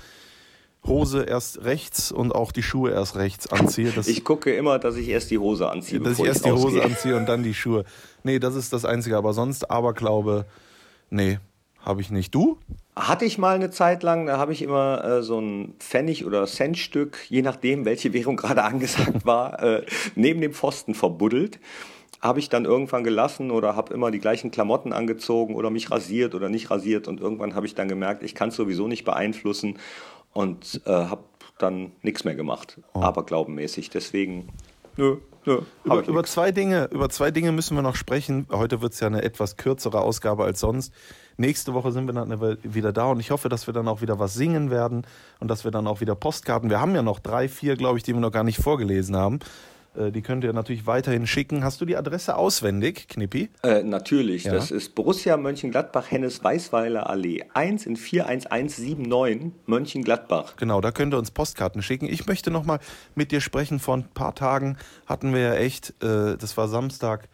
[0.84, 3.92] Hose erst rechts und auch die Schuhe erst rechts anziehe.
[4.06, 6.00] Ich gucke immer, dass ich erst die Hose anziehe.
[6.00, 6.84] dass ich erst die Hose rausgehe.
[6.84, 7.84] anziehe und dann die Schuhe.
[8.24, 9.16] Nee, das ist das Einzige.
[9.16, 10.44] Aber sonst Aberglaube,
[11.10, 11.38] nee,
[11.84, 12.34] habe ich nicht.
[12.34, 12.58] Du?
[12.96, 16.46] Hatte ich mal eine Zeit lang, da habe ich immer äh, so ein Pfennig- oder
[16.46, 21.58] Centstück, je nachdem, welche Währung gerade angesagt war, äh, neben dem Pfosten verbuddelt.
[22.22, 26.34] Habe ich dann irgendwann gelassen oder habe immer die gleichen Klamotten angezogen oder mich rasiert
[26.34, 27.08] oder nicht rasiert.
[27.08, 29.78] Und irgendwann habe ich dann gemerkt, ich kann es sowieso nicht beeinflussen
[30.32, 31.24] und äh, habe
[31.58, 33.90] dann nichts mehr gemacht, aberglaubenmäßig.
[33.90, 34.48] Deswegen,
[34.96, 38.46] nö, nö, Über, ich über, zwei Dinge, über zwei Dinge müssen wir noch sprechen.
[38.50, 40.92] Heute wird es ja eine etwas kürzere Ausgabe als sonst.
[41.36, 44.18] Nächste Woche sind wir dann wieder da und ich hoffe, dass wir dann auch wieder
[44.18, 45.06] was singen werden
[45.40, 46.68] und dass wir dann auch wieder Postkarten.
[46.68, 49.40] Wir haben ja noch drei, vier, glaube ich, die wir noch gar nicht vorgelesen haben.
[49.96, 51.64] Äh, Die könnt ihr natürlich weiterhin schicken.
[51.64, 53.50] Hast du die Adresse auswendig, Knippi?
[53.62, 54.52] Äh, natürlich, Ja.
[54.52, 60.56] das ist Borussia Mönchengladbach, Hennes Weißweiler Allee 1 in 41179 Mönchengladbach.
[60.56, 62.06] Genau, da könnt ihr uns Postkarten schicken.
[62.06, 62.78] Ich möchte noch mal
[63.14, 63.78] mit dir sprechen.
[63.78, 64.76] Vor ein paar Tagen
[65.06, 67.28] hatten wir ja echt, äh, das war Samstag,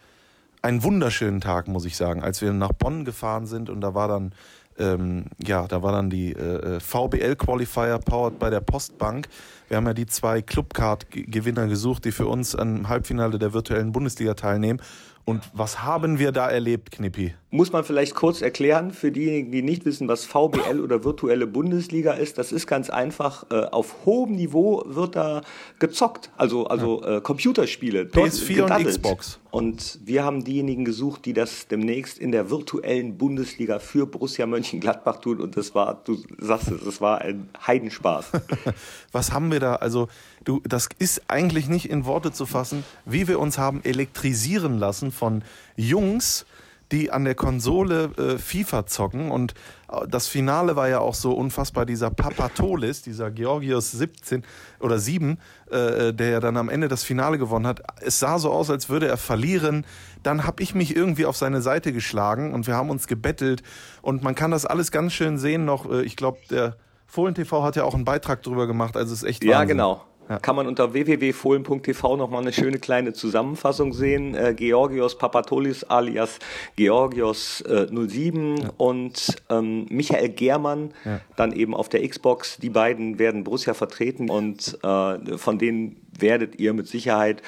[0.60, 4.08] einen wunderschönen Tag, muss ich sagen, als wir nach Bonn gefahren sind und da war
[4.08, 4.32] dann,
[4.78, 9.28] ähm, ja, da war dann die äh, VBL Qualifier powered bei der Postbank.
[9.68, 14.34] Wir haben ja die zwei Clubcard-Gewinner gesucht, die für uns am Halbfinale der virtuellen Bundesliga
[14.34, 14.80] teilnehmen.
[15.24, 17.34] Und was haben wir da erlebt, Knippi?
[17.50, 22.12] Muss man vielleicht kurz erklären für diejenigen, die nicht wissen, was VBL oder virtuelle Bundesliga
[22.12, 22.36] ist.
[22.36, 25.40] Das ist ganz einfach, äh, auf hohem Niveau wird da
[25.78, 28.04] gezockt, also, also äh, Computerspiele.
[28.04, 28.88] Dort PS4 und gedaddelt.
[28.88, 29.38] Xbox.
[29.50, 35.16] Und wir haben diejenigen gesucht, die das demnächst in der virtuellen Bundesliga für Borussia Mönchengladbach
[35.16, 35.40] tun.
[35.40, 38.26] Und das war, du sagst es, das war ein Heidenspaß.
[39.12, 39.76] Was haben wir da?
[39.76, 40.08] Also,
[40.44, 45.12] du, das ist eigentlich nicht in Worte zu fassen, wie wir uns haben elektrisieren lassen
[45.12, 45.42] von
[45.76, 46.44] Jungs,
[46.92, 49.52] die an der Konsole äh, FIFA zocken und
[49.90, 54.44] äh, das Finale war ja auch so unfassbar, dieser Papatolis, dieser Georgios 17
[54.80, 55.38] oder 7,
[55.70, 57.82] äh, der ja dann am Ende das Finale gewonnen hat.
[58.00, 59.84] Es sah so aus, als würde er verlieren.
[60.22, 63.62] Dann habe ich mich irgendwie auf seine Seite geschlagen und wir haben uns gebettelt
[64.02, 65.90] und man kann das alles ganz schön sehen noch.
[65.90, 69.22] Äh, ich glaube, der Fohlen TV hat ja auch einen Beitrag drüber gemacht, also es
[69.22, 69.76] ist echt Ja, Wahnsinn.
[69.76, 70.04] genau.
[70.28, 70.38] Ja.
[70.38, 74.34] Kann man unter www.fohlen.tv nochmal eine schöne kleine Zusammenfassung sehen.
[74.34, 76.38] Äh, Georgios Papatolis alias
[76.76, 81.20] Georgios äh, 07 und ähm, Michael Germann Ja.
[81.36, 82.58] dann eben auf der Xbox.
[82.58, 87.42] Die beiden werden Borussia vertreten und äh, von denen werdet ihr mit Sicherheit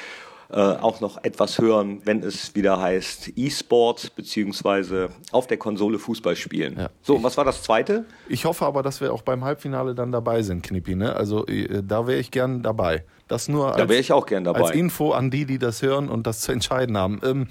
[0.56, 6.76] auch noch etwas hören, wenn es wieder heißt E-Sport beziehungsweise auf der Konsole Fußball spielen.
[6.78, 6.90] Ja.
[7.02, 8.04] So, und was war das zweite?
[8.28, 10.94] Ich hoffe aber, dass wir auch beim Halbfinale dann dabei sind, Knippi.
[10.96, 11.14] Ne?
[11.14, 13.04] Also äh, da wäre ich gern dabei.
[13.28, 14.60] Das nur Da als, wäre ich auch gern dabei.
[14.60, 17.20] als Info an die, die das hören und das zu entscheiden haben.
[17.24, 17.46] Ähm,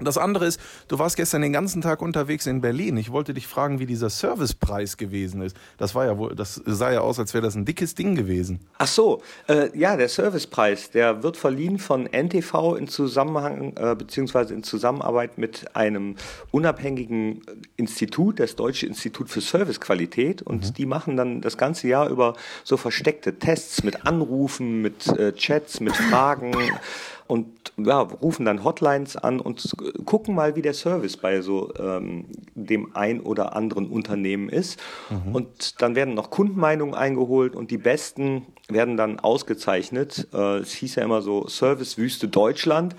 [0.00, 2.96] das andere ist, du warst gestern den ganzen Tag unterwegs in Berlin.
[2.96, 5.56] Ich wollte dich fragen, wie dieser Servicepreis gewesen ist.
[5.76, 8.60] Das war ja wohl, das sah ja aus, als wäre das ein dickes Ding gewesen.
[8.78, 14.54] Ach so, äh, ja, der Servicepreis, der wird verliehen von NTV in Zusammenhang äh, beziehungsweise
[14.54, 16.16] in Zusammenarbeit mit einem
[16.50, 17.42] unabhängigen
[17.76, 22.34] Institut, das Deutsche Institut für Servicequalität, und die machen dann das ganze Jahr über
[22.64, 26.52] so versteckte Tests mit Anrufen, mit äh, Chats, mit Fragen
[27.28, 32.24] und ja, rufen dann Hotlines an und gucken mal, wie der Service bei so ähm,
[32.54, 34.80] dem ein oder anderen Unternehmen ist.
[35.32, 40.26] Und dann werden noch Kundenmeinungen eingeholt und die besten werden dann ausgezeichnet.
[40.32, 42.96] Äh, es hieß ja immer so Servicewüste Deutschland.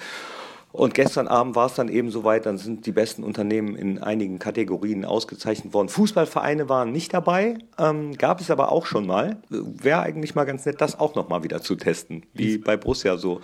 [0.72, 4.38] Und gestern Abend war es dann eben soweit, dann sind die besten Unternehmen in einigen
[4.38, 5.90] Kategorien ausgezeichnet worden.
[5.90, 9.38] Fußballvereine waren nicht dabei, ähm, gab es aber auch schon mal.
[9.50, 13.42] Wäre eigentlich mal ganz nett, das auch nochmal wieder zu testen, wie bei Borussia so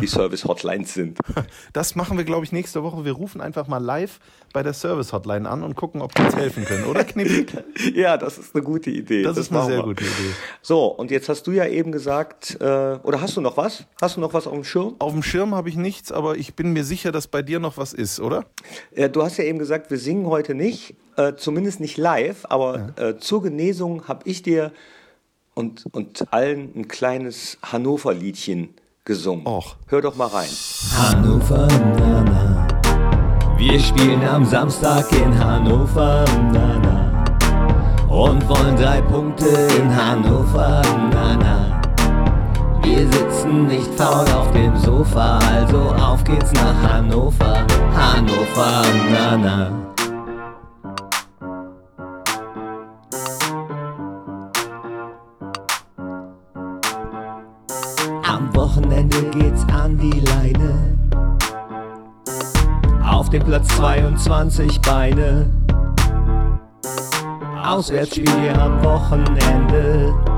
[0.00, 1.18] die Service-Hotlines sind.
[1.72, 3.04] Das machen wir, glaube ich, nächste Woche.
[3.04, 4.20] Wir rufen einfach mal live
[4.52, 7.46] bei der Service-Hotline an und gucken, ob die uns helfen können, oder Knippi?
[7.94, 9.22] ja, das ist eine gute Idee.
[9.22, 9.84] Das ist eine sehr wir.
[9.84, 10.32] gute Idee.
[10.62, 12.64] So, und jetzt hast du ja eben gesagt, äh,
[13.02, 13.84] oder hast du noch was?
[14.00, 14.96] Hast du noch was auf dem Schirm?
[14.98, 17.76] Auf dem Schirm habe ich nichts, aber ich bin mir sicher, dass bei dir noch
[17.76, 18.44] was ist, oder?
[18.92, 22.92] Äh, du hast ja eben gesagt, wir singen heute nicht, äh, zumindest nicht live, aber
[22.96, 24.72] äh, zur Genesung habe ich dir
[25.54, 28.74] und, und allen ein kleines Hannover-Liedchen
[29.04, 29.46] gesungen.
[29.46, 29.76] Och.
[29.86, 30.48] Hör doch mal rein.
[30.96, 31.66] Hannover,
[31.98, 32.68] na, na.
[33.56, 37.24] Wir spielen am Samstag in Hannover, na, na.
[38.12, 39.48] Und wollen drei Punkte
[39.78, 41.75] in Hannover, na, na.
[43.46, 49.70] Sitzen nicht faul auf dem Sofa, also auf geht's nach Hannover, Hannover, na, na.
[58.24, 60.98] Am Wochenende geht's an die Leine.
[63.08, 65.50] Auf dem Platz 22 Beine.
[67.64, 70.35] Auswärts spielt ihr am Wochenende.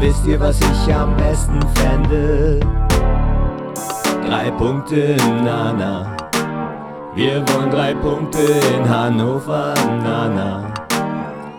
[0.00, 2.60] Wisst ihr, was ich am besten fände?
[4.26, 6.16] Drei Punkte, na na.
[7.14, 8.42] Wir wollen drei Punkte
[8.76, 10.72] in Hannover, na na.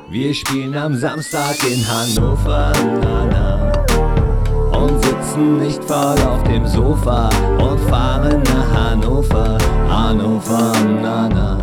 [0.10, 2.72] Wir spielen am Samstag in Hannover,
[3.02, 4.78] na na.
[4.78, 9.58] Und sitzen nicht faul auf dem Sofa und fahren nach Hannover,
[9.90, 11.58] Hannover, na na.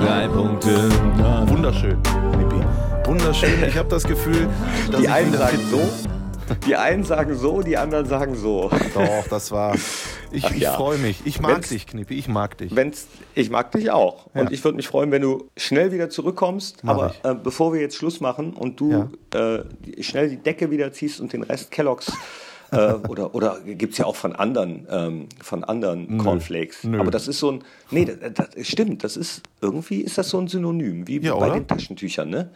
[0.00, 1.50] Drei Punkte, na na.
[1.50, 2.23] Wunderschön.
[3.18, 3.62] Wunderschön.
[3.68, 4.48] Ich habe das Gefühl,
[4.90, 5.88] dass Die einen sagen so,
[6.66, 8.68] die einen sagen so, die anderen sagen so.
[8.92, 9.76] Doch, das war.
[10.32, 10.72] Ich, ich ja.
[10.72, 11.20] freue mich.
[11.24, 12.14] Ich mag Wenn's- dich, Knippi.
[12.18, 12.74] Ich mag dich.
[12.74, 14.26] Wenn's, ich mag dich auch.
[14.34, 14.50] Und Ja.
[14.50, 16.82] ich würde mich freuen, wenn du schnell wieder zurückkommst.
[16.82, 20.72] Mach Aber äh, bevor wir jetzt Schluss machen und du äh, die- schnell die Decke
[20.72, 22.10] wieder ziehst und den Rest Kelloggs
[22.72, 26.82] äh, oder, oder gibt es ja auch von anderen, ähm, von anderen Cornflakes.
[26.82, 26.98] Nö.
[26.98, 27.64] Aber das ist so ein.
[27.92, 31.46] Nee, das, das stimmt, das ist irgendwie ist das so ein Synonym, wie Ja, bei
[31.46, 31.54] oder?
[31.54, 32.50] den Taschentüchern, ne?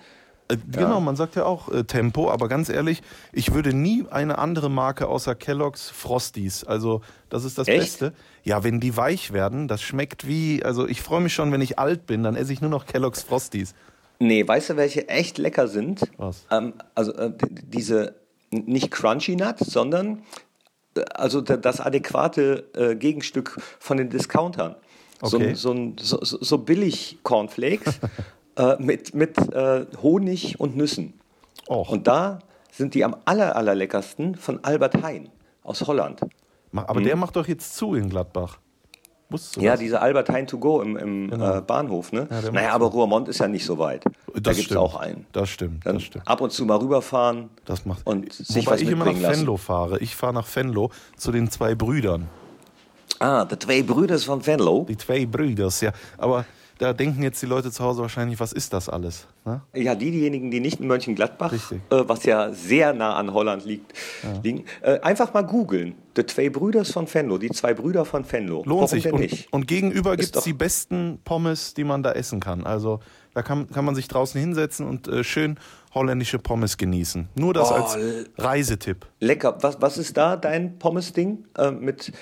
[0.48, 4.38] Äh, Genau, man sagt ja auch äh, Tempo, aber ganz ehrlich, ich würde nie eine
[4.38, 6.64] andere Marke außer Kellogg's Frosties.
[6.64, 7.80] Also, das ist das Echt?
[7.80, 8.12] Beste.
[8.44, 10.62] Ja, wenn die weich werden, das schmeckt wie.
[10.64, 13.22] Also, ich freue mich schon, wenn ich alt bin, dann esse ich nur noch Kellogg's
[13.22, 13.74] Frosties.
[14.18, 16.00] Nee, weißt du, welche echt lecker sind?
[16.16, 16.44] Was?
[16.50, 18.16] Ähm, also äh, diese
[18.50, 20.22] nicht Crunchy Nut, sondern
[20.96, 24.74] äh, also das adäquate äh, Gegenstück von den Discountern.
[25.20, 25.54] Okay.
[25.54, 27.98] So, so, so so billig Cornflakes
[28.58, 31.14] äh, mit, mit äh, Honig und Nüssen.
[31.68, 31.90] Och.
[31.90, 32.40] Und da
[32.72, 35.28] sind die am aller, allerleckersten von Albert Hein
[35.62, 36.20] aus Holland.
[36.74, 38.58] Aber der macht doch jetzt zu in Gladbach.
[39.30, 39.80] Wusstest du Ja, das?
[39.80, 42.12] diese Albert Hein to go im, im äh, Bahnhof.
[42.12, 42.26] Ne?
[42.30, 44.04] Ja, naja, aber Ruhrmont ist ja nicht so weit.
[44.04, 45.26] da Das gibt es auch einen.
[45.32, 46.26] Das stimmt, Dann das stimmt.
[46.26, 48.06] ab und zu mal rüberfahren Das macht.
[48.06, 49.40] und sich Wobei was ich immer nach lassen.
[49.40, 49.98] Venlo fahre.
[49.98, 52.28] Ich fahre nach Venlo zu den zwei Brüdern.
[53.18, 54.86] Ah, de twee broeders van Venlo.
[54.88, 55.92] Die zwei Brüders, ja.
[56.16, 56.44] Aber
[56.78, 59.26] da denken jetzt die Leute zu Hause wahrscheinlich, was ist das alles?
[59.44, 59.60] Ne?
[59.74, 63.92] Ja, die, diejenigen, die nicht in Mönchengladbach, äh, was ja sehr nah an Holland liegt,
[64.42, 65.94] liegen, äh, einfach mal googeln.
[66.16, 68.62] De twee broeders van Venlo, die zwei Brüder von Venlo.
[68.64, 69.12] Lohnt Warum sich.
[69.12, 69.52] Und, nicht?
[69.52, 72.64] und gegenüber gibt es die besten Pommes, die man da essen kann.
[72.66, 73.00] Also
[73.34, 75.58] da kann, kann man sich draußen hinsetzen und äh, schön
[75.94, 77.28] holländische Pommes genießen.
[77.36, 77.98] Nur das Oh, als
[78.36, 79.06] Reisetipp.
[79.20, 79.58] Lecker.
[79.60, 81.44] Was, was ist da dein Pommes-Ding?
[81.56, 82.12] Äh, mit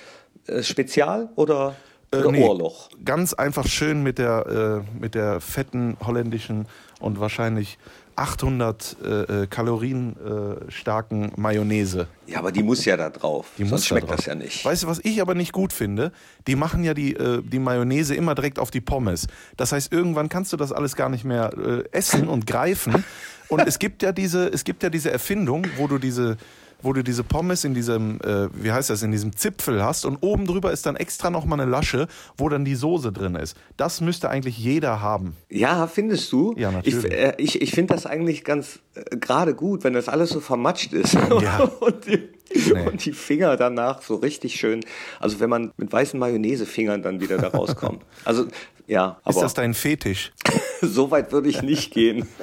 [0.47, 1.75] äh, Spezial oder,
[2.21, 2.89] oder nee, Ohrloch?
[3.05, 6.67] Ganz einfach schön mit der, äh, mit der fetten holländischen
[7.01, 7.79] und wahrscheinlich
[8.17, 12.09] 800 äh, äh, Kalorien äh, starken Mayonnaise.
[12.27, 13.51] Ja, aber die muss ja da drauf.
[13.59, 14.17] Die Sonst muss da schmeckt drauf.
[14.17, 14.65] das ja nicht.
[14.65, 16.13] Weißt du, was ich aber nicht gut finde?
[16.47, 19.27] Die machen ja die, äh, die Mayonnaise immer direkt auf die Pommes.
[19.59, 23.05] Das heißt, irgendwann kannst du das alles gar nicht mehr äh, essen und greifen.
[23.49, 26.37] Und es gibt ja diese, es gibt ja diese Erfindung, wo du diese
[26.83, 30.17] wo du diese Pommes in diesem, äh, wie heißt das, in diesem Zipfel hast und
[30.21, 33.57] oben drüber ist dann extra nochmal eine Lasche, wo dann die Soße drin ist.
[33.77, 35.37] Das müsste eigentlich jeder haben.
[35.49, 36.55] Ja, findest du?
[36.57, 37.05] Ja, natürlich.
[37.05, 40.41] Ich, äh, ich, ich finde das eigentlich ganz äh, gerade gut, wenn das alles so
[40.41, 41.15] vermatscht ist.
[41.15, 41.59] Ja.
[41.81, 42.87] und, die, Nee.
[42.87, 44.85] und die Finger danach so richtig schön.
[45.21, 48.03] Also wenn man mit weißen Mayonnaise-Fingern dann wieder da rauskommt.
[48.25, 48.47] Also
[48.87, 50.33] ja, Ist aber das dein Fetisch?
[50.81, 52.29] so weit würde ich nicht gehen.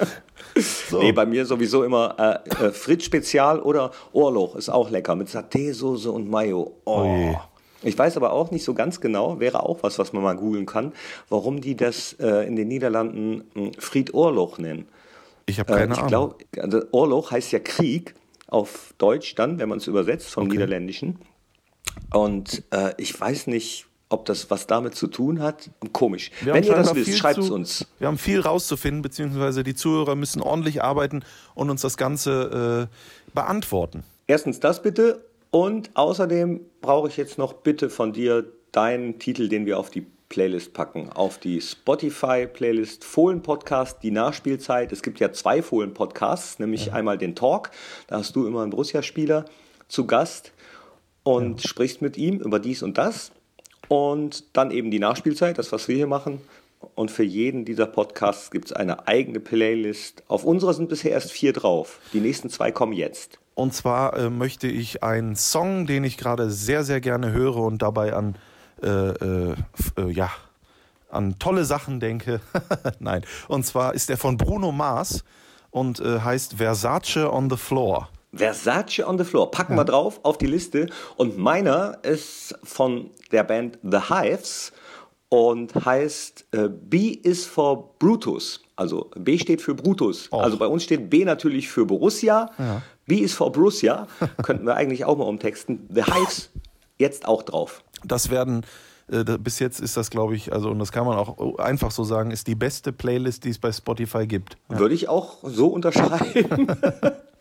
[0.56, 1.00] So.
[1.00, 5.28] Nee, bei mir sowieso immer äh, äh, Fritz Spezial oder Ohrloch ist auch lecker mit
[5.28, 6.76] Saté-Soße und Mayo.
[6.84, 7.02] Oh.
[7.32, 7.36] Oh.
[7.82, 10.64] Ich weiß aber auch nicht so ganz genau, wäre auch was, was man mal googeln
[10.64, 10.92] kann,
[11.28, 14.86] warum die das äh, in den Niederlanden mh, Fried Ohrloch nennen.
[15.46, 16.08] Ich habe Äh, keine ich Ahnung.
[16.08, 18.14] glaube, also Ohrloch heißt ja Krieg
[18.46, 21.18] auf Deutsch dann, wenn man es übersetzt vom Niederländischen.
[22.12, 25.70] Und äh, ich weiß nicht, ob das was damit zu tun hat.
[25.92, 26.30] Komisch.
[26.40, 27.86] Wir wenn ihr das wisst, schreibt es uns.
[27.98, 31.24] Wir haben viel rauszufinden, beziehungsweise die Zuhörer müssen ordentlich arbeiten
[31.54, 34.04] und uns das Ganze äh, beantworten.
[34.26, 39.66] Erstens das bitte und außerdem brauche ich jetzt noch bitte von dir deinen Titel, den
[39.66, 44.92] wir auf die Playlist packen, auf die Spotify-Playlist Fohlen-Podcast, die Nachspielzeit.
[44.92, 47.70] Es gibt ja zwei Fohlen-Podcasts, nämlich einmal den Talk,
[48.06, 49.44] da hast du immer einen Borussia-Spieler
[49.88, 50.52] zu Gast
[51.24, 53.32] und sprichst mit ihm über dies und das
[53.88, 56.40] und dann eben die Nachspielzeit, das, was wir hier machen.
[56.94, 60.22] Und für jeden dieser Podcasts gibt es eine eigene Playlist.
[60.28, 61.98] Auf unserer sind bisher erst vier drauf.
[62.12, 63.38] Die nächsten zwei kommen jetzt.
[63.54, 67.82] Und zwar äh, möchte ich einen Song, den ich gerade sehr, sehr gerne höre und
[67.82, 68.36] dabei an,
[68.82, 69.54] äh, äh,
[69.96, 70.30] äh, ja,
[71.08, 72.40] an tolle Sachen denke.
[72.98, 73.24] Nein.
[73.48, 75.24] Und zwar ist der von Bruno Mars
[75.70, 78.08] und äh, heißt Versace on the Floor.
[78.34, 79.50] Versace on the Floor.
[79.50, 80.86] Packen wir drauf auf die Liste.
[81.16, 84.72] Und meiner ist von der Band The Hives
[85.28, 88.62] und heißt äh, B is for Brutus.
[88.76, 90.28] Also B steht für Brutus.
[90.32, 90.42] Och.
[90.42, 92.50] Also bei uns steht B natürlich für Borussia.
[93.06, 94.06] B is for Borussia.
[94.42, 95.88] Könnten wir eigentlich auch mal umtexten.
[95.92, 96.50] The Hives
[96.98, 97.82] jetzt auch drauf.
[98.04, 98.64] Das werden,
[99.10, 102.04] äh, bis jetzt ist das, glaube ich, also, und das kann man auch einfach so
[102.04, 104.56] sagen, ist die beste Playlist, die es bei Spotify gibt.
[104.68, 106.66] Würde ich auch so unterschreiben.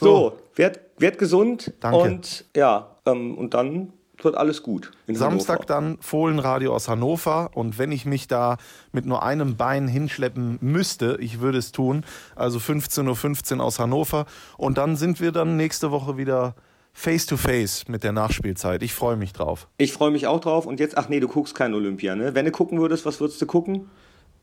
[0.00, 1.98] so, werd, werd gesund Danke.
[1.98, 3.92] und ja, ähm, und dann
[4.24, 4.92] wird alles gut.
[5.08, 5.66] Samstag Hannover.
[5.66, 8.56] dann Fohlenradio aus Hannover und wenn ich mich da
[8.92, 12.04] mit nur einem Bein hinschleppen müsste, ich würde es tun.
[12.36, 16.54] Also 15.15 Uhr aus Hannover und dann sind wir dann nächste Woche wieder
[16.92, 18.82] face to face mit der Nachspielzeit.
[18.82, 19.68] Ich freue mich drauf.
[19.78, 22.34] Ich freue mich auch drauf und jetzt, ach nee, du guckst kein Olympia, ne?
[22.34, 23.88] Wenn du gucken würdest, was würdest du gucken?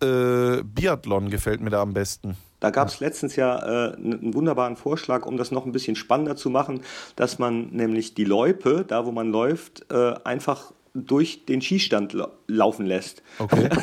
[0.01, 2.37] Äh, Biathlon gefällt mir da am besten.
[2.59, 6.35] Da gab es letztens ja äh, einen wunderbaren Vorschlag, um das noch ein bisschen spannender
[6.35, 6.81] zu machen,
[7.15, 11.61] dass man nämlich die Loipe, da wo man läuft, äh, einfach durch den
[12.11, 13.21] la laufen lässt.
[13.39, 13.69] Okay.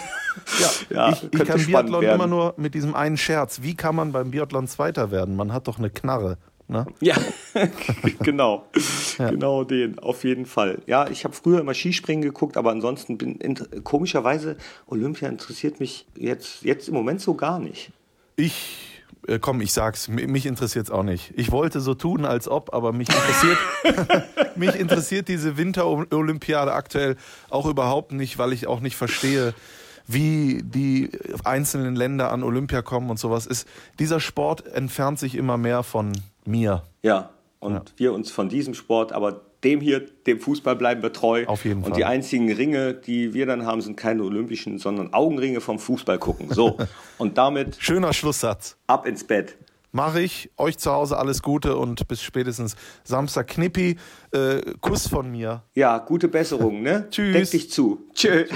[0.59, 2.17] Ja, Ja, ich, ich kann Biathlon werden.
[2.17, 3.63] immer nur mit diesem einen Scherz.
[3.63, 5.37] Wie kann man beim Biathlon Zweiter werden?
[5.37, 6.39] Man hat doch eine Knarre.
[6.67, 6.87] Ne?
[7.01, 7.17] Ja,
[8.21, 8.65] genau.
[9.19, 10.81] Genau den, auf jeden Fall.
[10.87, 16.07] Ja, ich habe früher immer Skispringen geguckt, aber ansonsten bin int- komischerweise Olympia interessiert mich
[16.17, 17.91] jetzt, jetzt im Moment so gar nicht.
[18.37, 21.33] Ich, äh, komm, ich sag's, mich interessiert es auch nicht.
[21.37, 23.59] Ich wollte so tun, als ob, aber mich interessiert,
[24.57, 27.17] mich interessiert diese Winterolympiade aktuell
[27.51, 29.53] auch überhaupt nicht, weil ich auch nicht verstehe,
[30.07, 31.11] wie die
[31.45, 33.47] einzelnen Länder an Olympia kommen und sowas.
[33.47, 33.67] Ist,
[33.99, 36.13] dieser Sport entfernt sich immer mehr von
[36.47, 36.83] mir.
[37.03, 37.31] Ja,
[37.61, 41.45] und wir uns von diesem Sport, aber dem hier, dem Fußball bleiben wir treu.
[41.47, 41.97] Auf jeden und Fall.
[41.97, 46.51] die einzigen Ringe, die wir dann haben, sind keine olympischen, sondern Augenringe vom Fußball gucken.
[46.51, 46.77] So,
[47.19, 48.77] und damit Schöner Schlusssatz.
[48.87, 49.57] ab ins Bett.
[49.93, 50.51] Mache ich.
[50.57, 52.75] Euch zu Hause alles Gute und bis spätestens
[53.05, 53.47] Samstag.
[53.47, 53.97] Knippi,
[54.33, 55.63] äh, Kuss von mir.
[55.75, 57.07] Ja, gute Besserung, ne?
[57.11, 57.33] Tschüss.
[57.33, 58.05] Deck dich zu.
[58.13, 58.47] Tschö.